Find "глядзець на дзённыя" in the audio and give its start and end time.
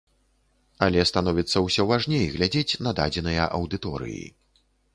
2.37-3.47